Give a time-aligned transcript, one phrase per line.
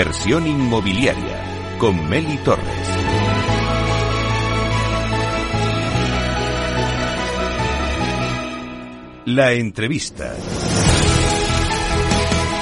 [0.00, 2.64] Inversión inmobiliaria con Meli Torres.
[9.26, 10.34] La entrevista.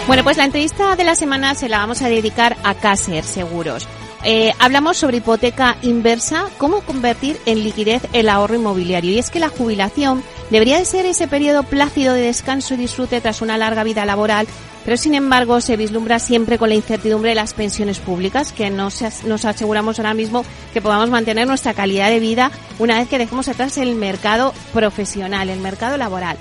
[0.09, 3.86] Bueno, pues la entrevista de la semana se la vamos a dedicar a Caser Seguros.
[4.25, 9.12] Eh, hablamos sobre hipoteca inversa, cómo convertir en liquidez el ahorro inmobiliario.
[9.12, 13.20] Y es que la jubilación debería de ser ese periodo plácido de descanso y disfrute
[13.20, 14.48] tras una larga vida laboral,
[14.88, 19.03] pero sin embargo se vislumbra siempre con la incertidumbre de las pensiones públicas, que nos,
[19.27, 23.48] nos aseguramos ahora mismo que podamos mantener nuestra calidad de vida una vez que dejemos
[23.48, 26.39] atrás el mercado profesional, el mercado laboral.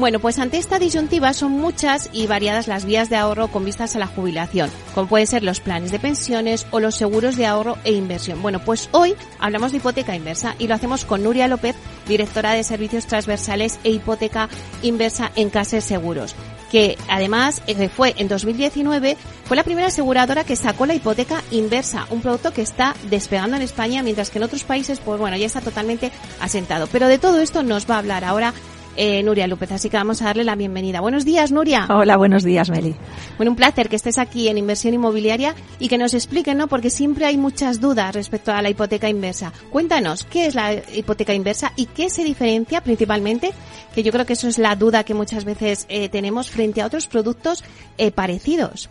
[0.00, 3.94] Bueno, pues ante esta disyuntiva son muchas y variadas las vías de ahorro con vistas
[3.94, 7.76] a la jubilación, como pueden ser los planes de pensiones o los seguros de ahorro
[7.84, 8.40] e inversión.
[8.40, 11.76] Bueno, pues hoy hablamos de hipoteca inversa y lo hacemos con Nuria López,
[12.08, 14.48] directora de servicios transversales e hipoteca
[14.82, 16.34] inversa en Caser Seguros
[16.70, 22.06] que además eh, fue en 2019, fue la primera aseguradora que sacó la hipoteca inversa,
[22.10, 25.46] un producto que está despegando en España, mientras que en otros países, pues bueno, ya
[25.46, 26.86] está totalmente asentado.
[26.86, 28.54] Pero de todo esto nos va a hablar ahora
[28.96, 29.72] eh, Nuria López.
[29.72, 31.00] Así que vamos a darle la bienvenida.
[31.00, 31.86] Buenos días, Nuria.
[31.88, 32.94] Hola, buenos días, Meli.
[33.36, 36.66] Bueno, un placer que estés aquí en Inversión Inmobiliaria y que nos expliquen, ¿no?
[36.68, 39.52] Porque siempre hay muchas dudas respecto a la hipoteca inversa.
[39.70, 43.52] Cuéntanos, ¿qué es la hipoteca inversa y qué se diferencia principalmente?
[43.94, 46.86] Que yo creo que eso es la duda que muchas veces eh, tenemos frente a
[46.86, 47.64] otros productos
[47.98, 48.90] eh, parecidos.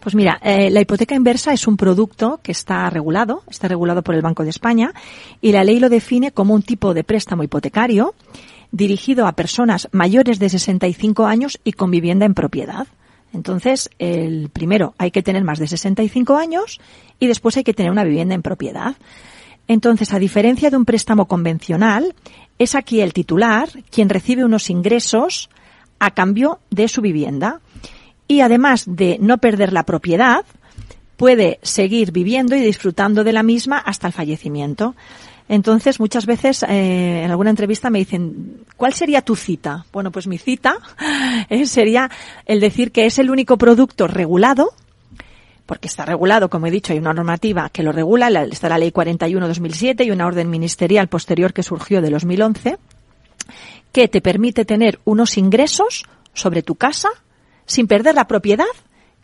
[0.00, 4.14] Pues mira, eh, la hipoteca inversa es un producto que está regulado, está regulado por
[4.14, 4.94] el Banco de España
[5.42, 8.14] y la ley lo define como un tipo de préstamo hipotecario
[8.72, 12.86] dirigido a personas mayores de 65 años y con vivienda en propiedad.
[13.32, 16.80] Entonces, el primero hay que tener más de 65 años
[17.18, 18.96] y después hay que tener una vivienda en propiedad.
[19.68, 22.14] Entonces, a diferencia de un préstamo convencional,
[22.58, 25.48] es aquí el titular quien recibe unos ingresos
[26.00, 27.60] a cambio de su vivienda.
[28.26, 30.44] Y además de no perder la propiedad,
[31.16, 34.94] puede seguir viviendo y disfrutando de la misma hasta el fallecimiento.
[35.50, 39.84] Entonces, muchas veces eh, en alguna entrevista me dicen, ¿cuál sería tu cita?
[39.92, 40.78] Bueno, pues mi cita
[41.48, 42.08] eh, sería
[42.46, 44.72] el decir que es el único producto regulado,
[45.66, 48.92] porque está regulado, como he dicho, hay una normativa que lo regula, está la Ley
[48.92, 52.78] 41-2007 y una orden ministerial posterior que surgió de 2011,
[53.90, 57.08] que te permite tener unos ingresos sobre tu casa
[57.66, 58.66] sin perder la propiedad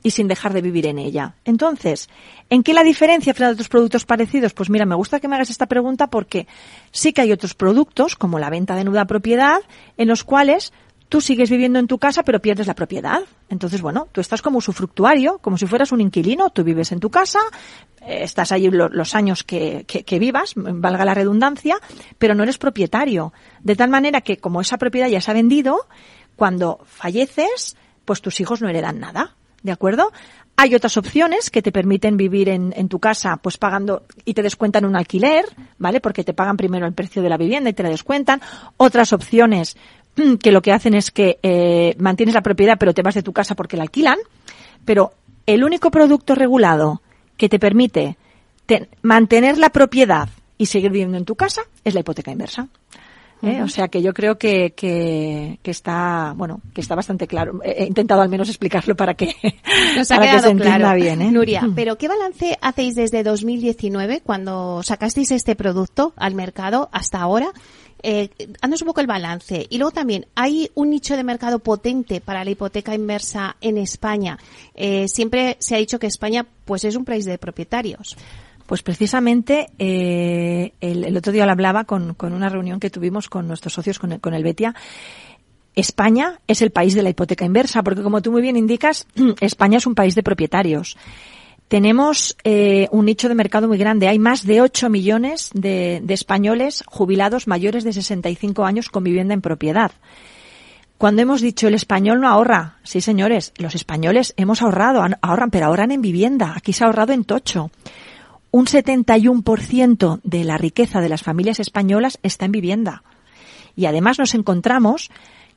[0.06, 1.34] y sin dejar de vivir en ella.
[1.44, 2.09] Entonces,
[2.49, 4.55] ¿en qué la diferencia frente a otros productos parecidos?
[4.55, 6.47] Pues mira, me gusta que me hagas esta pregunta porque
[6.93, 9.59] sí que hay otros productos, como la venta de nuda propiedad,
[9.97, 10.72] en los cuales
[11.09, 13.22] tú sigues viviendo en tu casa pero pierdes la propiedad.
[13.49, 17.11] Entonces, bueno, tú estás como usufructuario, como si fueras un inquilino, tú vives en tu
[17.11, 17.41] casa,
[18.03, 21.78] eh, estás allí los años que, que, vivas, valga la redundancia,
[22.17, 23.33] pero no eres propietario.
[23.61, 25.88] De tal manera que como esa propiedad ya se ha vendido,
[26.37, 29.34] cuando falleces, pues tus hijos no heredan nada.
[29.66, 30.12] ¿De acuerdo?
[30.56, 34.84] Hay otras opciones que te permiten vivir en, tu casa, pues pagando y te descuentan
[34.84, 35.44] un alquiler,
[35.77, 36.00] ¿vale?
[36.00, 38.41] Porque te pagan primero el precio de la vivienda y te la descuentan.
[38.76, 39.76] Otras opciones
[40.41, 43.32] que lo que hacen es que eh, mantienes la propiedad pero te vas de tu
[43.32, 44.19] casa porque la alquilan.
[44.84, 45.15] Pero
[45.47, 47.03] el único producto regulado
[47.37, 48.16] que te permite
[49.03, 50.28] mantener la propiedad
[50.59, 52.69] y seguir viviendo en tu casa es la hipoteca inversa.
[53.43, 53.63] ¿Eh?
[53.63, 57.61] O sea que yo creo que, que, está, bueno, que está bastante claro.
[57.65, 59.35] He intentado al menos explicarlo para que,
[59.97, 61.23] Nos ha se entienda bien.
[61.23, 61.31] ¿eh?
[61.31, 67.53] Nuria, pero ¿qué balance hacéis desde 2019 cuando sacasteis este producto al mercado hasta ahora?
[68.03, 68.31] Eh,
[68.63, 69.67] un poco el balance.
[69.69, 74.39] Y luego también, hay un nicho de mercado potente para la hipoteca inversa en España.
[74.75, 78.17] Eh, siempre se ha dicho que España, pues, es un país de propietarios.
[78.67, 83.75] Pues precisamente eh, el, otro día lo hablaba con, una reunión que tuvimos con nuestros
[83.75, 84.75] socios, con el, con el Betia.
[85.75, 89.07] España es el país de la hipoteca inversa, porque como tú muy bien indicas,
[89.41, 90.97] España es un país de propietarios.
[91.69, 94.09] Tenemos eh, un nicho de mercado muy grande.
[94.09, 99.35] Hay más de 8 millones de, de españoles jubilados mayores de 65 años con vivienda
[99.35, 99.93] en propiedad.
[100.99, 105.67] Cuando hemos dicho el español no ahorra, sí señores, los españoles hemos ahorrado, ahorran, pero
[105.67, 106.55] ahorran en vivienda.
[106.57, 107.71] Aquí se ha ahorrado en tocho
[108.56, 113.03] un 71% de la riqueza de las familias españolas está en vivienda.
[113.76, 115.11] Y además nos encontramos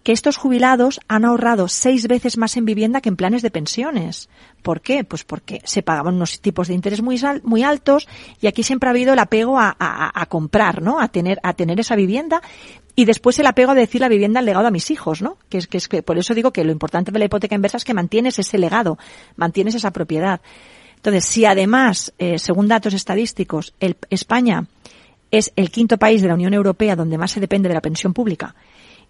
[0.03, 4.27] que estos jubilados han ahorrado seis veces más en vivienda que en planes de pensiones.
[4.61, 5.05] ¿Por qué?
[5.05, 8.05] Pues porque se pagaban unos tipos de interés muy, muy altos
[8.41, 10.99] y aquí siempre ha habido el apego a, comprar, ¿no?
[10.99, 12.41] A tener, a tener esa vivienda
[12.97, 15.37] y después el apego a decir la vivienda al legado a mis hijos, ¿no?
[15.47, 17.77] Que es que es que por eso digo que lo importante de la hipoteca inversa
[17.77, 18.97] es que mantienes ese legado,
[19.37, 20.41] mantienes esa propiedad.
[20.99, 24.67] Entonces, si además, eh, según datos estadísticos, el, España
[25.31, 28.13] es el quinto país de la Unión Europea donde más se depende de la pensión
[28.13, 28.55] pública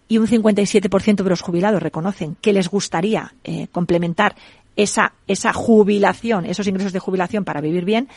[0.07, 4.35] y un 57% de los jubilados reconocen que les gustaría eh, complementar
[4.75, 8.07] esa, esa jubilación, esos ingresos de jubilación para vivir bien,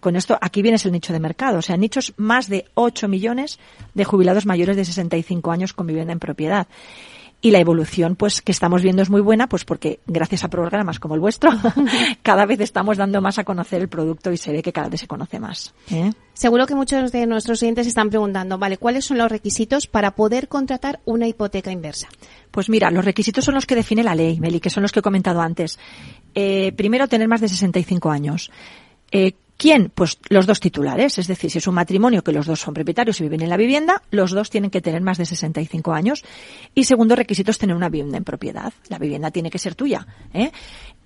[0.00, 1.58] con esto, aquí viene el nicho de mercado.
[1.58, 3.58] O sea, nichos más de 8 millones
[3.94, 6.66] de jubilados mayores de 65 años con vivienda en propiedad
[7.42, 10.98] y la evolución pues que estamos viendo es muy buena pues porque gracias a programas
[10.98, 11.50] como el vuestro
[12.22, 15.00] cada vez estamos dando más a conocer el producto y se ve que cada vez
[15.00, 16.12] se conoce más ¿eh?
[16.32, 20.48] seguro que muchos de nuestros clientes están preguntando vale cuáles son los requisitos para poder
[20.48, 22.08] contratar una hipoteca inversa
[22.50, 25.00] pues mira los requisitos son los que define la ley Meli que son los que
[25.00, 25.78] he comentado antes.
[26.34, 28.50] Eh, primero tener más de 65 años.
[29.10, 29.92] Eh, ¿Quién?
[29.94, 31.18] Pues los dos titulares.
[31.18, 33.56] Es decir, si es un matrimonio que los dos son propietarios y viven en la
[33.56, 36.24] vivienda, los dos tienen que tener más de 65 años.
[36.74, 38.72] Y segundo requisito es tener una vivienda en propiedad.
[38.88, 40.06] La vivienda tiene que ser tuya.
[40.34, 40.50] ¿eh?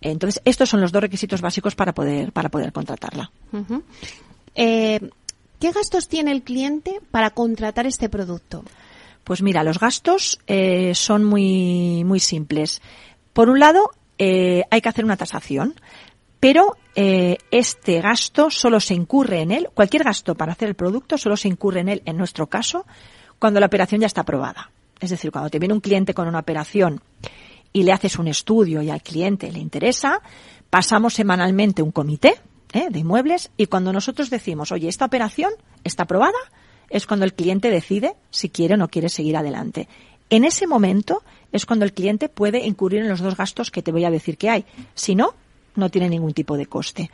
[0.00, 3.30] Entonces, estos son los dos requisitos básicos para poder, para poder contratarla.
[4.54, 5.00] eh,
[5.60, 8.62] ¿Qué gastos tiene el cliente para contratar este producto?
[9.24, 12.80] Pues mira, los gastos eh, son muy, muy simples.
[13.32, 15.74] Por un lado, eh, hay que hacer una tasación
[16.40, 21.18] pero eh, este gasto solo se incurre en él, cualquier gasto para hacer el producto
[21.18, 22.86] solo se incurre en él, en nuestro caso,
[23.38, 24.70] cuando la operación ya está aprobada.
[25.00, 27.02] Es decir, cuando te viene un cliente con una operación
[27.72, 30.22] y le haces un estudio y al cliente le interesa,
[30.70, 32.34] pasamos semanalmente un comité
[32.72, 32.88] ¿eh?
[32.90, 35.52] de inmuebles y cuando nosotros decimos, oye, esta operación
[35.84, 36.38] está aprobada,
[36.88, 39.88] es cuando el cliente decide si quiere o no quiere seguir adelante.
[40.30, 41.22] En ese momento
[41.52, 44.36] es cuando el cliente puede incurrir en los dos gastos que te voy a decir
[44.38, 44.64] que hay.
[44.94, 45.34] Si no,
[45.76, 47.10] no tiene ningún tipo de coste.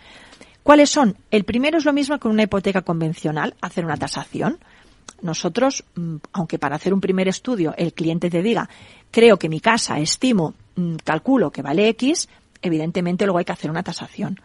[0.62, 1.16] ¿Cuáles son?
[1.30, 4.58] El primero es lo mismo que una hipoteca convencional, hacer una tasación.
[5.20, 8.68] Nosotros, mm, aunque para hacer un primer estudio el cliente te diga,
[9.10, 12.28] creo que mi casa, estimo, mm, calculo que vale X,
[12.60, 14.40] evidentemente luego hay que hacer una tasación.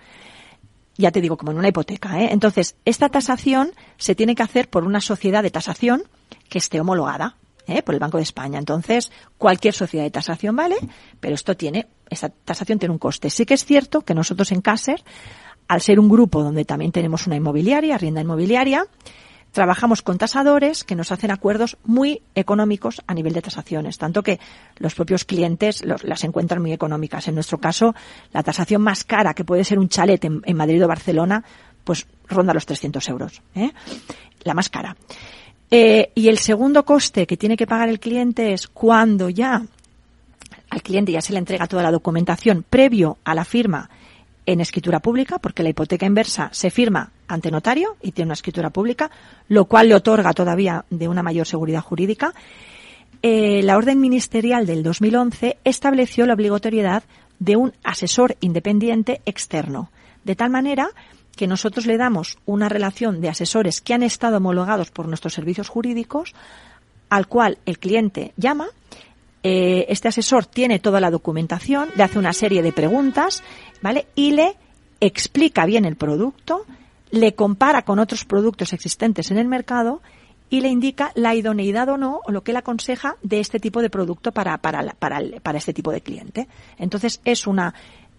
[0.97, 2.19] Ya te digo, como en una hipoteca.
[2.19, 2.29] ¿eh?
[2.31, 6.03] Entonces, esta tasación se tiene que hacer por una sociedad de tasación
[6.49, 7.35] que esté homologada.
[7.67, 7.83] ¿eh?
[7.83, 8.59] por el Banco de España.
[8.59, 10.77] Entonces, cualquier sociedad de tasación vale,
[11.19, 13.29] pero esto tiene, esta tasación tiene un coste.
[13.29, 15.03] Sí que es cierto que nosotros en Caser,
[15.67, 18.85] al ser un grupo donde también tenemos una inmobiliaria, rienda inmobiliaria,
[19.51, 24.39] trabajamos con tasadores que nos hacen acuerdos muy económicos a nivel de tasaciones, tanto que
[24.77, 27.27] los propios clientes las encuentran muy económicas.
[27.27, 27.95] En nuestro caso,
[28.33, 31.43] la tasación más cara, que puede ser un chalet en, Madrid o Barcelona,
[31.83, 33.41] pues ronda los 300 euros.
[33.55, 33.71] ¿eh?
[34.43, 34.95] La más cara.
[35.69, 39.63] Eh, y el segundo coste que tiene que pagar el cliente es cuando ya
[40.69, 43.89] al cliente ya se le entrega toda la documentación previo a la firma
[44.45, 48.69] en escritura pública, porque la hipoteca inversa se firma ante notario y tiene una escritura
[48.69, 49.11] pública,
[49.49, 52.33] lo cual le otorga todavía de una mayor seguridad jurídica.
[53.21, 57.03] Eh, la orden ministerial del 2011 estableció la obligatoriedad
[57.39, 59.91] de un asesor independiente externo,
[60.23, 60.89] de tal manera
[61.35, 65.69] que nosotros le damos una relación de asesores que han estado homologados por nuestros servicios
[65.69, 66.33] jurídicos,
[67.09, 68.67] al cual el cliente llama,
[69.49, 73.43] eh, este asesor tiene toda la documentación, le hace una serie de preguntas,
[73.81, 74.07] ¿vale?
[74.13, 74.57] Y le
[74.99, 76.65] explica bien el producto,
[77.11, 80.01] le compara con otros productos existentes en el mercado
[80.49, 83.81] y le indica la idoneidad o no, o lo que él aconseja de este tipo
[83.81, 86.49] de producto para, para, para, para este tipo de cliente.
[86.77, 87.73] Entonces es una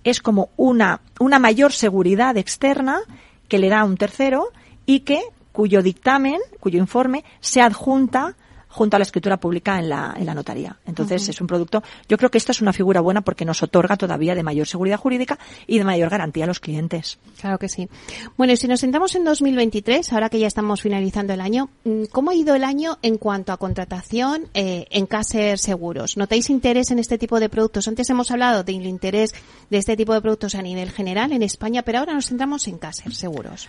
[0.05, 3.01] es como una, una mayor seguridad externa
[3.49, 4.49] que le da un tercero
[4.87, 5.21] y que
[5.53, 8.35] cuyo dictamen, cuyo informe se adjunta
[8.79, 10.77] junto a la escritura pública en la, en la notaría.
[10.87, 13.97] Entonces es un producto, yo creo que esto es una figura buena porque nos otorga
[13.97, 17.19] todavía de mayor seguridad jurídica y de mayor garantía a los clientes.
[17.41, 17.89] Claro que sí.
[18.37, 22.05] Bueno, y si nos sentamos en 2023, ahora que ya estamos finalizando el año, mm,
[22.13, 26.17] ¿cómo ha ido el año en cuanto a contratación eh, en Caser Seguros?
[26.17, 27.89] ¿Notáis interés en este tipo de productos?
[27.89, 29.35] Antes hemos hablado del interés
[29.71, 32.79] de este tipo de productos a nivel general en España, pero ahora nos centramos en
[32.79, 33.69] Caser Seguros.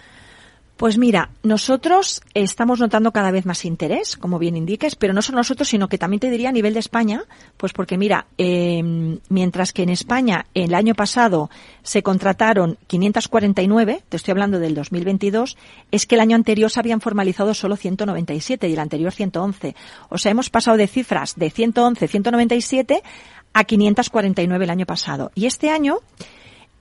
[0.79, 5.39] Pues mira, nosotros estamos notando cada vez más interés, como bien indiques, pero no solo
[5.39, 7.23] nosotros, sino que también te diría a nivel de España,
[7.57, 8.81] pues porque mira, eh,
[9.27, 11.49] mientras que en España el año pasado
[11.83, 15.57] se contrataron 549, te estoy hablando del 2022,
[15.91, 19.75] es que el año anterior se habían formalizado solo 197 y el anterior 111.
[20.07, 23.03] O sea, hemos pasado de cifras de 111, 197
[23.51, 25.33] a 549 el año pasado.
[25.35, 25.97] Y este año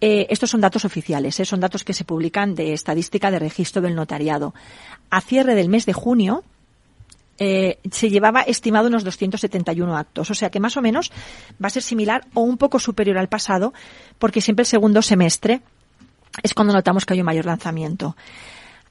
[0.00, 3.83] eh, estos son datos oficiales, eh, son datos que se publican de estadística de registro
[3.83, 4.55] del notariado.
[5.11, 6.45] A cierre del mes de junio,
[7.38, 10.31] eh, se llevaba estimado unos 271 actos.
[10.31, 11.11] O sea que más o menos
[11.62, 13.73] va a ser similar o un poco superior al pasado,
[14.19, 15.62] porque siempre el segundo semestre
[16.43, 18.17] es cuando notamos que hay un mayor lanzamiento.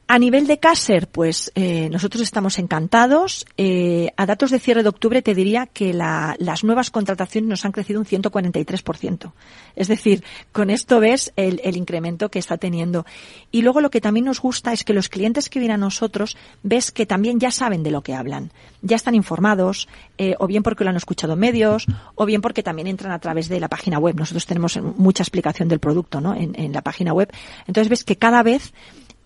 [0.09, 3.45] A nivel de Caser, pues eh, nosotros estamos encantados.
[3.57, 7.65] Eh, a datos de cierre de octubre te diría que la, las nuevas contrataciones nos
[7.65, 9.33] han crecido un 143%.
[9.75, 10.23] Es decir,
[10.53, 13.05] con esto ves el, el, incremento que está teniendo.
[13.51, 16.37] Y luego lo que también nos gusta es que los clientes que vienen a nosotros
[16.63, 18.53] ves que también ya saben de lo que hablan.
[18.81, 21.85] Ya están informados, eh, o bien porque lo han escuchado en medios,
[22.15, 24.15] o bien porque también entran a través de la página web.
[24.15, 26.33] Nosotros tenemos mucha explicación del producto ¿no?
[26.33, 27.29] en, en la página web.
[27.67, 28.71] Entonces ves que cada vez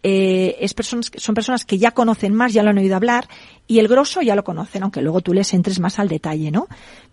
[0.04, 3.28] eh, es personas, son personas que ya conocen más, ya lo han oído hablar,
[3.68, 6.68] y el grosso ya lo conocen, aunque luego tú les entres más al detalle, ¿no?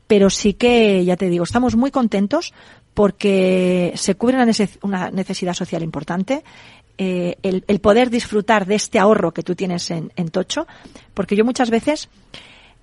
[0.06, 2.54] Pero sí que, ya te digo, estamos muy contentos
[2.94, 4.36] porque se cubre
[4.82, 6.42] una necesidad social importante,
[7.00, 10.66] eh, el, poder disfrutar de este ahorro que tú tienes en, en Tocho,
[11.14, 12.08] porque yo muchas veces,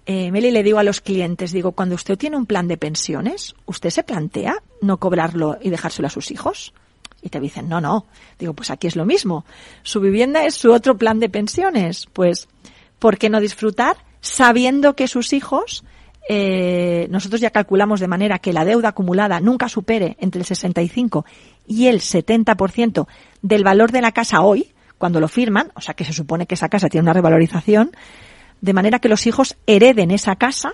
[0.06, 3.56] eh, Meli, le digo a los clientes, digo, cuando usted tiene un plan de pensiones,
[3.66, 6.74] ¿usted se plantea no cobrarlo y dejárselo a sus hijos?
[7.26, 8.06] Y te dicen, no, no.
[8.38, 9.46] Digo, pues aquí es lo mismo.
[9.82, 12.06] Su vivienda es su otro plan de pensiones.
[12.14, 12.48] Pues,
[13.00, 15.84] ¿por qué no disfrutar sabiendo que sus hijos,
[16.30, 21.26] eh, nosotros ya calculamos de manera que la deuda acumulada nunca supere entre el 65
[21.66, 23.08] y el 70%
[23.42, 26.54] del valor de la casa hoy, cuando lo firman, o sea que se supone que
[26.54, 27.90] esa casa tiene una revalorización,
[28.62, 30.74] de manera que los hijos hereden esa casa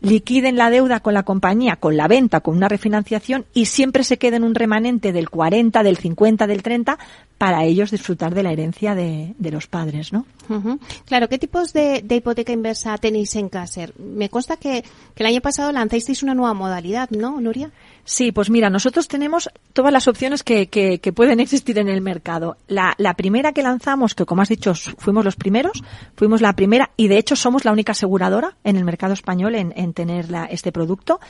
[0.00, 4.18] liquiden la deuda con la compañía, con la venta, con una refinanciación y siempre se
[4.18, 6.98] queden un remanente del 40, del 50, del 30
[7.38, 10.26] para ellos disfrutar de la herencia de, de los padres, ¿no?
[10.48, 10.78] Uh -huh.
[11.06, 13.94] Claro, ¿qué tipos de, de, hipoteca inversa tenéis en Caser?
[13.98, 14.82] Me consta que,
[15.14, 17.70] que, el año pasado lanzasteis una nueva modalidad, ¿no, Nuria?
[18.04, 22.00] Sí, pues mira, nosotros tenemos todas las opciones que, que, que pueden existir en el
[22.00, 22.56] mercado.
[22.66, 25.84] La, la, primera que lanzamos, que como has dicho, fuimos los primeros,
[26.16, 29.72] fuimos la primera y de hecho somos la única aseguradora en el mercado español en,
[29.76, 31.20] en tener la, este producto,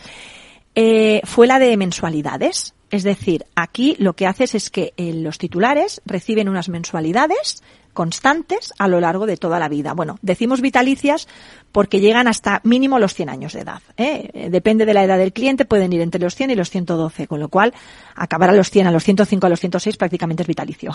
[0.80, 2.72] eh, fue la de mensualidades.
[2.92, 8.72] Es decir, aquí lo que haces es que eh, los titulares reciben unas mensualidades constantes
[8.78, 9.92] a lo largo de toda la vida.
[9.94, 11.26] Bueno, decimos vitalicias
[11.72, 13.82] porque llegan hasta mínimo los 100 años de edad.
[13.96, 14.48] ¿eh?
[14.52, 17.40] Depende de la edad del cliente, pueden ir entre los 100 y los 112, con
[17.40, 17.74] lo cual
[18.14, 20.92] acabar a los 100, a los 105, a los 106 prácticamente es vitalicio.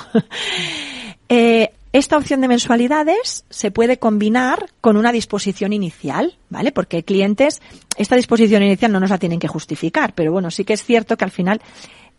[1.94, 6.72] esta opción de mensualidades se puede combinar con una disposición inicial, ¿vale?
[6.72, 7.62] Porque clientes,
[7.98, 11.16] esta disposición inicial no nos la tienen que justificar, pero bueno, sí que es cierto
[11.18, 11.62] que al final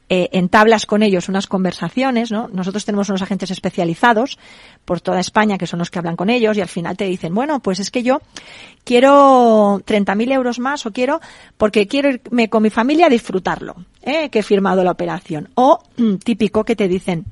[0.08, 2.46] eh, entablas con ellos unas conversaciones, ¿no?
[2.52, 4.38] Nosotros tenemos unos agentes especializados
[4.84, 7.34] por toda España que son los que hablan con ellos y al final te dicen,
[7.34, 8.20] bueno, pues es que yo
[8.84, 11.20] quiero 30.000 euros más o quiero
[11.56, 14.28] porque quiero irme con mi familia a disfrutarlo, ¿eh?
[14.28, 15.48] que he firmado la operación.
[15.56, 15.82] O
[16.22, 17.24] típico que te dicen,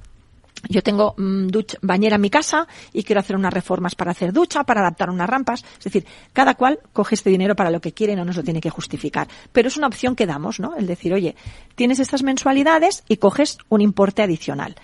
[0.69, 4.65] yo tengo ducha, bañera en mi casa y quiero hacer unas reformas para hacer ducha,
[4.65, 5.65] para adaptar unas rampas.
[5.79, 8.45] Es decir, cada cual coge este dinero para lo que quiere y no nos lo
[8.45, 9.29] tiene que justificar.
[9.53, 10.77] Pero es una opción que damos, ¿no?
[10.77, 11.35] El decir, oye,
[11.75, 14.77] tienes estas mensualidades y coges un importe adicional.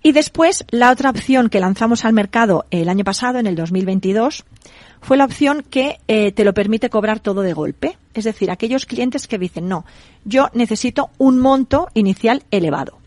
[0.00, 4.44] Y después, la otra opción que lanzamos al mercado el año pasado, en el 2022,
[5.00, 7.98] fue la opción que eh, te lo permite cobrar todo de golpe.
[8.14, 9.84] Es decir, aquellos clientes que dicen, no,
[10.24, 12.98] yo necesito un monto inicial elevado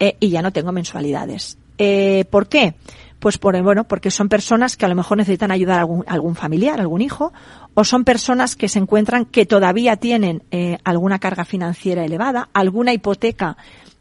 [0.00, 1.58] eh, y ya no tengo mensualidades.
[1.76, 2.74] Eh, ¿Por qué?
[3.18, 6.34] Pues por, bueno, porque son personas que a lo mejor necesitan ayudar a algún, algún
[6.34, 7.34] familiar, algún hijo,
[7.74, 12.94] o son personas que se encuentran que todavía tienen eh, alguna carga financiera elevada, alguna
[12.94, 13.58] hipoteca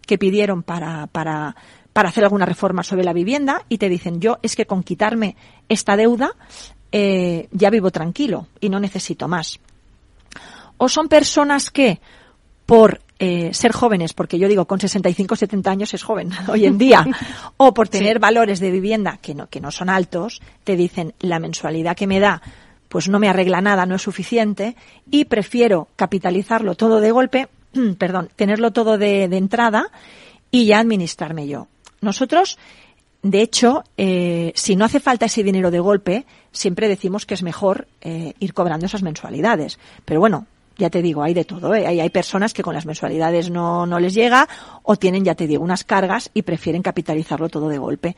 [0.08, 1.58] que pidieron para, para,
[1.91, 5.36] para hacer alguna reforma sobre la vivienda y te dicen, yo es que con quitarme
[5.68, 6.32] esta deuda
[6.91, 9.60] ya vivo tranquilo y no necesito más.
[10.77, 12.00] O son personas que
[12.65, 16.77] por eh, ser jóvenes, porque yo digo con 65 70 años es joven hoy en
[16.77, 17.05] día,
[17.57, 18.19] o por tener sí.
[18.19, 22.19] valores de vivienda que no, que no son altos, te dicen la mensualidad que me
[22.19, 22.41] da
[22.88, 24.75] pues no me arregla nada, no es suficiente,
[25.11, 27.47] y prefiero capitalizarlo todo de golpe,
[27.99, 29.91] perdón, tenerlo todo de, de entrada
[30.49, 31.67] y ya administrarme yo.
[32.01, 32.57] Nosotros,
[33.21, 37.43] de hecho, eh, si no hace falta ese dinero de golpe, siempre decimos que es
[37.43, 39.79] mejor eh, ir cobrando esas mensualidades.
[40.05, 40.47] Pero bueno,
[40.79, 41.75] ya te digo, hay de todo.
[41.75, 41.86] ¿eh?
[41.86, 44.48] Hay, hay personas que con las mensualidades no, no les llega
[44.81, 48.15] o tienen, ya te digo, unas cargas y prefieren capitalizarlo todo de golpe.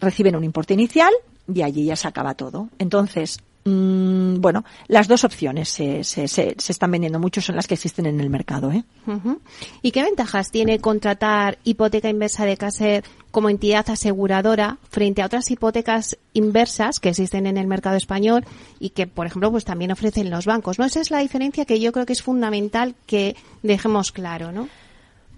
[0.00, 1.12] Reciben un importe inicial
[1.52, 2.68] y allí ya se acaba todo.
[2.78, 7.66] Entonces, mmm, bueno, las dos opciones se, se, se, se, están vendiendo mucho, son las
[7.66, 8.70] que existen en el mercado.
[8.72, 8.84] ¿eh?
[9.06, 9.38] Uh -huh.
[9.82, 15.50] ¿Y qué ventajas tiene contratar hipoteca inversa de Caser como entidad aseguradora frente a otras
[15.50, 18.44] hipotecas inversas que existen en el mercado español
[18.78, 20.78] y que, por ejemplo, pues también ofrecen los bancos?
[20.78, 20.84] ¿no?
[20.84, 24.68] Esa es la diferencia que yo creo que es fundamental que dejemos claro, ¿no?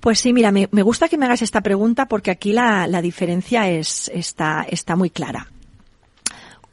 [0.01, 3.03] Pues sí, mira, me, me gusta que me hagas esta pregunta porque aquí la, la
[3.03, 5.49] diferencia es, está, está muy clara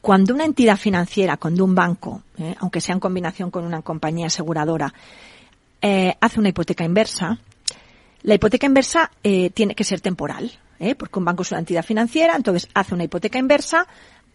[0.04, 4.26] cuando una entidad financiera, cuando un banco, eh, aunque sea en combinación con una compañía
[4.26, 4.92] aseguradora,
[5.80, 7.38] eh, hace una hipoteca inversa,
[8.22, 10.52] la hipoteca inversa eh, tiene que ser temporal.
[10.78, 10.94] ¿eh?
[10.94, 13.86] porque un banco es una entidad financiera, entonces hace una hipoteca inversa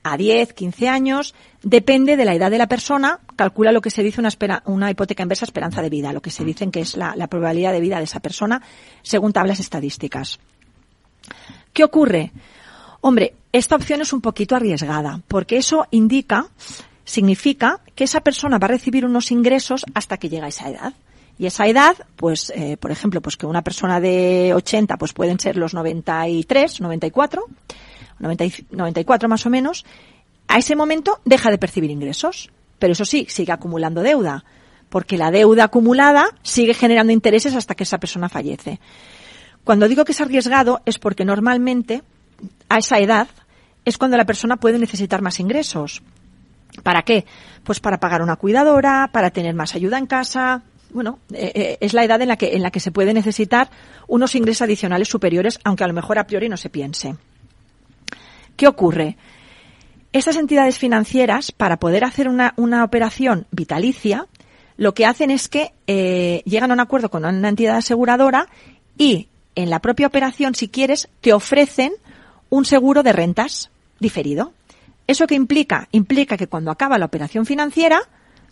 [0.02, 4.02] a 10, 15 años, depende de la edad de la persona, calcula lo que se
[4.02, 4.24] dice
[4.66, 7.82] una, hipoteca inversa esperanza de vida, lo que se dice que es la probabilidad de
[7.82, 8.64] vida de esa persona
[9.04, 10.40] según tablas estadísticas.
[11.74, 12.32] ¿Qué ocurre?
[13.02, 16.48] Hombre, esta opción es un poquito arriesgada, porque eso indica,
[17.06, 20.94] significa que esa persona va a recibir unos ingresos hasta que llega a esa edad.
[21.38, 25.40] Y esa edad, pues, eh, por ejemplo, pues que una persona de 80, pues pueden
[25.40, 27.46] ser los 93, 94,
[28.20, 29.86] 94 más o menos,
[30.50, 32.52] a ese momento deja de percibir ingresos.
[32.78, 34.44] Pero eso sí, sigue acumulando deuda,
[34.90, 38.80] porque la deuda acumulada sigue generando intereses hasta que esa persona fallece.
[39.64, 42.02] Cuando digo que es arriesgado es porque normalmente
[42.70, 43.28] a esa edad
[43.86, 46.02] es cuando la persona puede necesitar más ingresos.
[46.84, 47.26] ¿Para qué?
[47.64, 51.94] Pues para pagar una cuidadora, para tener más ayuda en casa, bueno, eh, eh, es
[51.94, 53.70] la edad en la que en la que se puede necesitar
[54.08, 57.16] unos ingresos adicionales superiores, aunque a lo mejor a priori no se piense.
[58.56, 59.18] ¿Qué ocurre?
[60.12, 64.26] Estas entidades financieras, para poder hacer una, una operación vitalicia,
[64.76, 68.48] lo que hacen es que eh, llegan a un acuerdo con una entidad aseguradora
[68.98, 71.94] y en la propia operación, si quieres, te ofrecen
[72.50, 74.54] un seguro de rentas diferido.
[75.08, 75.88] ¿Eso qué implica?
[75.92, 78.02] Implica que cuando acaba la operación financiera,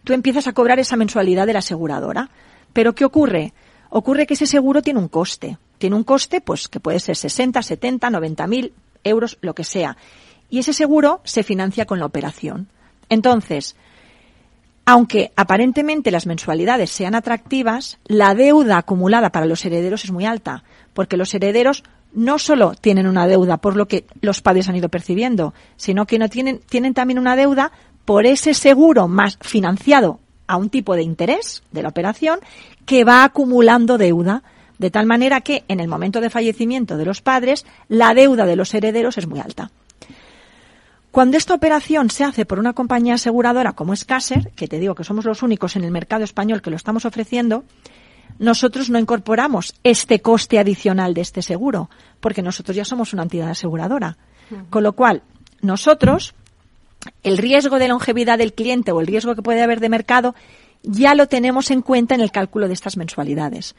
[0.03, 2.29] tú empiezas a cobrar esa mensualidad de la aseguradora.
[2.73, 3.53] Pero ¿qué ocurre?
[3.89, 5.57] Ocurre que ese seguro tiene un coste.
[5.77, 8.73] Tiene un coste, pues, que puede ser 60, 70, 90 mil
[9.03, 9.97] euros, lo que sea.
[10.49, 12.67] Y ese seguro se financia con la operación.
[13.09, 13.75] Entonces,
[14.85, 20.63] aunque aparentemente las mensualidades sean atractivas, la deuda acumulada para los herederos es muy alta,
[20.93, 21.83] porque los herederos
[22.13, 26.19] no solo tienen una deuda por lo que los padres han ido percibiendo, sino que
[26.19, 27.71] no tienen, tienen también una deuda
[28.05, 32.39] por ese seguro más financiado a un tipo de interés de la operación
[32.85, 34.43] que va acumulando deuda,
[34.77, 38.55] de tal manera que en el momento de fallecimiento de los padres la deuda de
[38.55, 39.71] los herederos es muy alta.
[41.11, 44.95] Cuando esta operación se hace por una compañía aseguradora como es Caser, que te digo
[44.95, 47.63] que somos los únicos en el mercado español que lo estamos ofreciendo,
[48.39, 53.49] nosotros no incorporamos este coste adicional de este seguro, porque nosotros ya somos una entidad
[53.49, 54.17] aseguradora.
[54.69, 55.23] Con lo cual,
[55.61, 56.33] nosotros
[57.23, 60.35] el riesgo de longevidad del cliente o el riesgo que puede haber de mercado
[60.83, 63.75] ya lo tenemos en cuenta en el cálculo de estas mensualidades.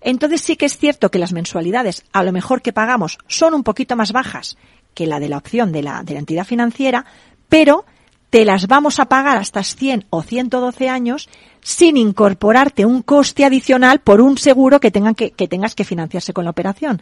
[0.00, 3.64] Entonces sí que es cierto que las mensualidades, a lo mejor que pagamos, son un
[3.64, 4.56] poquito más bajas
[4.94, 7.04] que la de la opción de la, de la entidad financiera,
[7.48, 7.84] pero
[8.30, 11.28] te las vamos a pagar hasta 100 o 112 años
[11.62, 16.44] sin incorporarte un coste adicional por un seguro que, tengan que, tengas que financiarse con
[16.44, 17.00] la operación.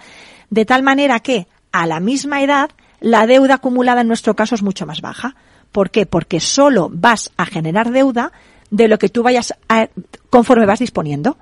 [0.51, 4.63] De tal manera que, a la misma edad, la deuda acumulada en nuestro caso es
[4.63, 5.35] mucho más baja.
[5.73, 6.07] ¿Por qué?
[6.07, 8.33] Porque solo vas a generar deuda
[8.71, 9.89] de lo que tú vayas a,
[10.31, 11.39] conforme vas disponiendo.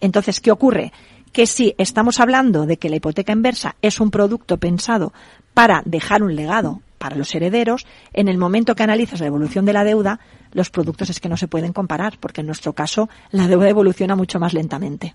[0.00, 0.92] Entonces, ¿qué ocurre?
[1.32, 5.12] Que si estamos hablando de que la hipoteca inversa es un producto pensado
[5.54, 9.72] para dejar un legado para los herederos, en el momento que analizas la evolución de
[9.72, 10.20] la deuda,
[10.52, 14.16] los productos es que no se pueden comparar, porque en nuestro caso la deuda evoluciona
[14.16, 15.14] mucho más lentamente.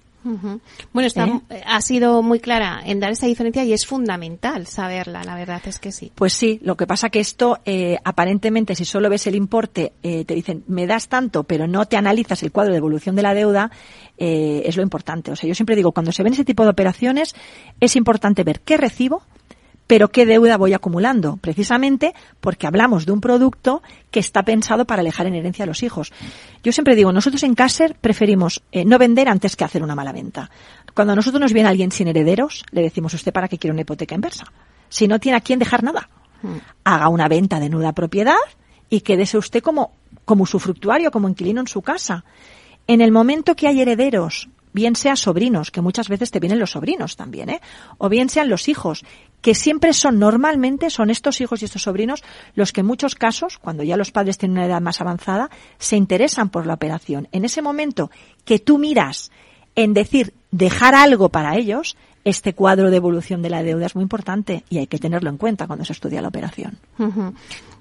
[0.93, 1.63] Bueno, está, ¿Eh?
[1.65, 5.79] ha sido muy clara en dar esa diferencia y es fundamental saberla, la verdad es
[5.79, 6.13] que sí.
[6.15, 10.23] Pues sí, lo que pasa que esto, eh, aparentemente, si solo ves el importe, eh,
[10.23, 13.33] te dicen, me das tanto, pero no te analizas el cuadro de evolución de la
[13.33, 13.69] deuda,
[14.17, 15.31] eh, es lo importante.
[15.31, 17.35] O sea, yo siempre digo, cuando se ven ese tipo de operaciones,
[17.81, 19.23] es importante ver qué recibo,
[19.87, 25.01] pero qué deuda voy acumulando, precisamente porque hablamos de un producto que está pensado para
[25.01, 26.11] alejar en herencia a los hijos.
[26.63, 30.13] Yo siempre digo, nosotros en Caser preferimos eh, no vender antes que hacer una mala
[30.13, 30.49] venta.
[30.93, 33.81] Cuando a nosotros nos viene alguien sin herederos, le decimos, ¿usted para qué quiere una
[33.81, 34.45] hipoteca inversa?
[34.89, 36.09] Si no tiene a quién dejar nada,
[36.41, 36.57] mm.
[36.83, 38.35] haga una venta de nuda propiedad
[38.89, 39.91] y quédese usted como,
[40.23, 42.23] como usufructuario, como inquilino en su casa.
[42.85, 46.71] En el momento que hay herederos bien sea sobrinos, que muchas veces te vienen los
[46.71, 47.61] sobrinos también, ¿eh?
[47.97, 49.05] o bien sean los hijos,
[49.41, 52.23] que siempre son, normalmente son estos hijos y estos sobrinos
[52.55, 55.95] los que en muchos casos, cuando ya los padres tienen una edad más avanzada, se
[55.95, 57.27] interesan por la operación.
[57.31, 58.09] En ese momento
[58.45, 59.31] que tú miras
[59.75, 64.03] en decir dejar algo para ellos, este cuadro de evolución de la deuda es muy
[64.03, 66.77] importante y hay que tenerlo en cuenta cuando se estudia la operación.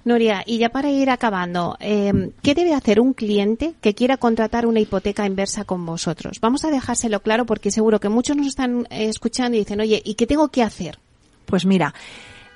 [0.04, 4.66] Nuria, y ya para ir acabando, eh, ¿qué debe hacer un cliente que quiera contratar
[4.66, 6.40] una hipoteca inversa con vosotros?
[6.40, 10.02] Vamos a dejárselo claro porque seguro que muchos nos están eh, escuchando y dicen, oye,
[10.04, 10.98] ¿y qué tengo que hacer?
[11.46, 11.94] Pues mira,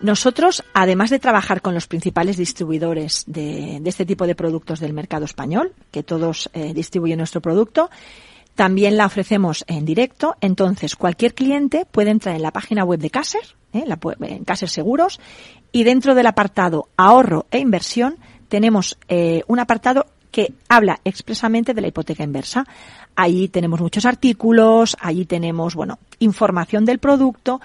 [0.00, 4.92] nosotros, además de trabajar con los principales distribuidores de, de este tipo de productos del
[4.92, 7.90] mercado español, que todos eh, distribuyen nuestro producto,
[8.56, 10.36] también la ofrecemos en directo.
[10.40, 13.84] Entonces, cualquier cliente puede entrar en la página web de Caser, ¿eh?
[13.86, 15.20] la, en Caser Seguros,
[15.76, 18.16] y dentro del apartado ahorro e inversión
[18.48, 22.66] tenemos eh, un apartado que habla expresamente de la hipoteca inversa.
[23.14, 27.60] Allí tenemos muchos artículos, allí tenemos, bueno, información del producto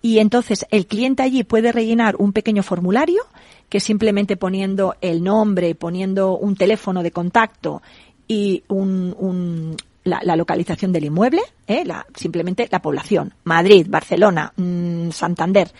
[0.00, 3.24] y entonces el cliente allí puede rellenar un pequeño formulario
[3.68, 7.82] que simplemente poniendo el nombre, poniendo un teléfono de contacto
[8.28, 11.84] y un, la, localización del inmueble, ¿eh?
[11.84, 15.72] la, simplemente la población, Madrid, Barcelona, mm, Santander,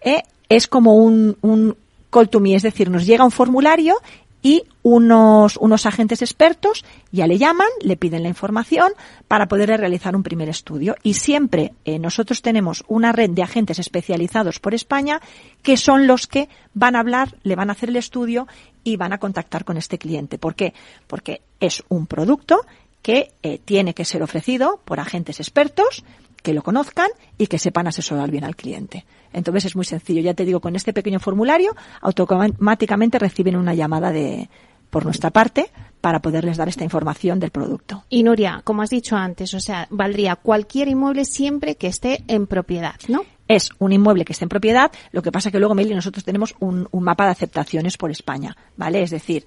[0.00, 0.22] ¿eh?
[0.48, 1.76] Es como un, un
[2.10, 3.96] call to me, es decir, nos llega un formulario
[4.44, 8.92] y unos, unos agentes expertos ya le llaman, le piden la información
[9.26, 10.96] para poder realizar un primer estudio.
[11.02, 15.22] Y siempre eh, nosotros tenemos una red de agentes especializados por España
[15.62, 18.46] que son los que van a hablar, le van a hacer el estudio
[18.84, 20.36] y van a contactar con este cliente.
[20.36, 20.74] ¿Por qué?
[21.06, 22.66] Porque es un producto
[23.00, 26.04] que eh, tiene que ser ofrecido por agentes expertos
[26.44, 29.06] que lo conozcan y que sepan asesorar bien al cliente.
[29.32, 30.20] Entonces es muy sencillo.
[30.20, 34.50] Ya te digo, con este pequeño formulario automáticamente reciben una llamada de,
[34.90, 35.70] por nuestra parte
[36.02, 38.04] para poderles dar esta información del producto.
[38.10, 42.46] Y Nuria, como has dicho antes, o sea, valdría cualquier inmueble siempre que esté en
[42.46, 43.24] propiedad, ¿no?
[43.46, 46.54] Es un inmueble que esté en propiedad, lo que pasa que luego, Meli, nosotros tenemos
[46.60, 49.02] un, mapa de aceptaciones por España, ¿vale?
[49.02, 49.44] Es decir,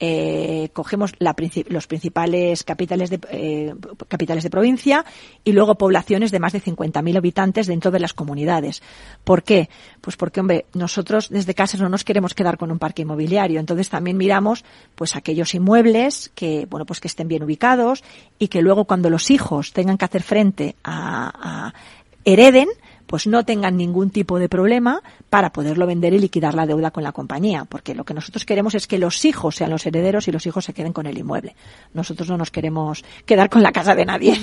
[0.00, 1.34] eh, cogemos la,
[1.70, 3.74] los principales capitales de, eh,
[4.06, 5.04] capitales de provincia
[5.44, 8.82] y luego poblaciones de más de 50.000 habitantes dentro de las comunidades.
[9.24, 9.70] ¿Por qué?
[10.02, 13.88] Pues porque, hombre, nosotros desde casas no nos queremos quedar con un parque inmobiliario, entonces
[13.88, 14.62] también miramos
[14.94, 18.04] pues aquellos inmuebles que, bueno, pues que estén bien ubicados
[18.38, 21.74] y que luego cuando los hijos tengan que hacer frente a, a
[22.24, 22.68] hereden,
[23.08, 27.02] pues no tengan ningún tipo de problema para poderlo vender y liquidar la deuda con
[27.02, 30.32] la compañía, porque lo que nosotros queremos es que los hijos sean los herederos y
[30.32, 31.56] los hijos se queden con el inmueble.
[31.94, 34.38] Nosotros no nos queremos quedar con la casa de nadie.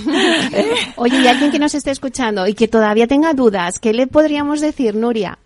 [0.96, 4.60] Oye, y alguien que nos esté escuchando y que todavía tenga dudas, ¿qué le podríamos
[4.60, 5.38] decir, Nuria?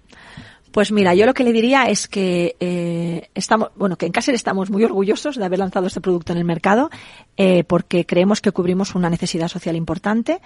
[0.73, 4.35] Pues mira, yo lo que le diría es que eh, estamos, bueno, que en Caser
[4.35, 6.91] estamos muy orgullosos de haber lanzado este producto en el mercado,
[7.37, 10.41] eh, porque creemos que cubrimos una necesidad social importante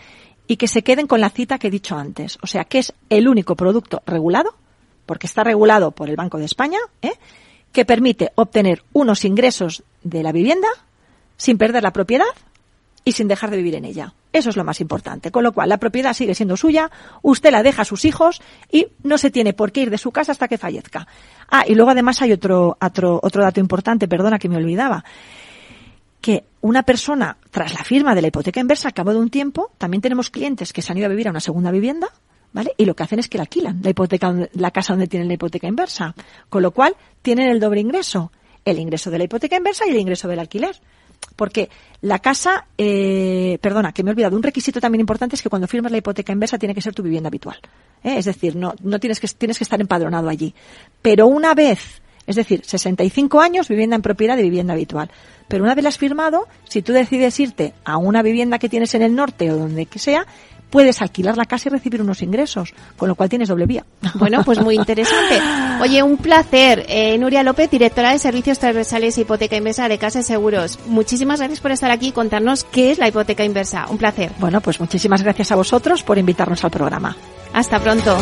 [0.47, 2.39] y que se queden con la cita que he dicho antes.
[2.43, 4.55] O sea, que es el único producto regulado,
[5.05, 7.13] porque está regulado por el Banco de España, ¿eh?
[7.73, 10.69] que permite obtener unos ingresos de la vivienda
[11.37, 12.25] sin perder la propiedad
[13.05, 14.15] y sin dejar de vivir en ella.
[14.35, 15.31] Eso es lo más importante.
[15.31, 16.91] Con lo cual, la propiedad sigue siendo suya,
[17.23, 20.11] usted la deja a sus hijos y no se tiene por qué ir de su
[20.11, 21.07] casa hasta que fallezca.
[21.49, 25.05] Ah, y luego además hay otro, otro, otro dato importante, perdona que me olvidaba
[26.21, 29.71] que una persona, tras la firma de la hipoteca inversa, al cabo de un tiempo,
[29.79, 32.09] también tenemos clientes que se han ido a vivir a una segunda vivienda,
[32.53, 32.73] ¿vale?
[32.77, 35.35] Y lo que hacen es que la alquilan, la hipoteca, la casa donde tienen la
[35.35, 36.13] hipoteca inversa.
[36.49, 38.33] Con lo cual, tienen el doble ingreso.
[38.65, 40.75] El ingreso de la hipoteca inversa y el ingreso del alquiler.
[41.37, 41.69] Porque
[42.01, 45.67] la casa, eh, perdona, que me he olvidado, un requisito también importante es que cuando
[45.67, 47.59] firmas la hipoteca inversa tiene que ser tu vivienda habitual.
[48.03, 48.17] ¿eh?
[48.19, 50.55] Es decir, no, no tienes que, tienes que estar empadronado allí.
[51.03, 55.11] Pero una vez es decir, 65 años vivienda en propiedad de vivienda habitual.
[55.49, 58.95] Pero una vez la has firmado, si tú decides irte a una vivienda que tienes
[58.95, 60.27] en el norte o donde que sea,
[60.75, 63.85] puedes alquilar la casa y recibir unos ingresos, con lo cual tienes doble vía.
[64.25, 65.41] Bueno, pues muy interesante.
[65.81, 66.85] Oye, un placer.
[66.89, 70.79] Eh, Nuria López, directora de Servicios Transversales Hipoteca Inversa de Casa Seguros.
[70.87, 73.87] Muchísimas gracias por estar aquí y contarnos qué es la hipoteca inversa.
[73.89, 74.33] Un placer.
[74.39, 77.17] Bueno, pues muchísimas gracias a vosotros por invitarnos al programa.
[77.53, 78.17] Hasta pronto.